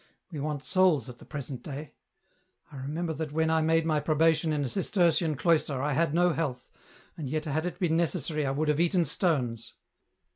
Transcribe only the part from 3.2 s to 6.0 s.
when I made my probation in a Cistercian cloister I